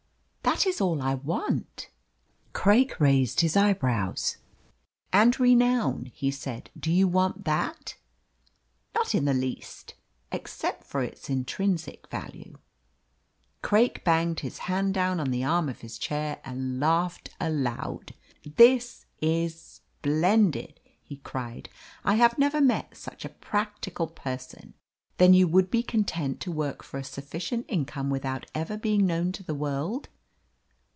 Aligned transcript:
"That 0.43 0.67
is 0.67 0.81
all 0.81 1.01
I 1.01 1.15
want." 1.15 1.89
Craik 2.53 2.99
raised 2.99 3.39
his 3.39 3.55
eyebrows. 3.57 4.37
"And 5.13 5.39
renown," 5.39 6.11
he 6.13 6.29
said, 6.29 6.69
"do 6.79 6.91
you 6.91 7.07
want 7.07 7.45
that?" 7.45 7.95
"Not 8.93 9.15
in 9.15 9.25
the 9.25 9.33
least, 9.33 9.95
except 10.31 10.83
for 10.83 11.01
its 11.01 11.29
intrinsic 11.31 12.07
value." 12.09 12.57
Craik 13.63 14.03
banged 14.03 14.41
his 14.41 14.59
hand 14.69 14.93
down 14.93 15.19
on 15.21 15.31
the 15.31 15.43
arm 15.43 15.67
of 15.67 15.81
his 15.81 15.97
chair 15.97 16.39
and 16.43 16.79
laughed 16.79 17.29
aloud. 17.39 18.13
"This 18.45 19.05
is 19.19 19.59
splendid!" 19.59 20.79
he 21.01 21.17
cried. 21.17 21.69
"I 22.03 22.15
have 22.15 22.37
never 22.37 22.61
met 22.61 22.95
such 22.97 23.23
a 23.25 23.29
practical 23.29 24.05
person. 24.07 24.73
Then 25.17 25.33
you 25.33 25.47
would 25.47 25.71
be 25.71 25.81
content 25.81 26.39
to 26.41 26.51
work 26.51 26.83
for 26.83 26.99
a 26.99 27.03
sufficient 27.05 27.65
income 27.67 28.09
without 28.11 28.45
ever 28.53 28.77
being 28.77 29.07
known 29.07 29.31
to 29.31 29.43
the 29.43 29.55
world?" 29.55 30.09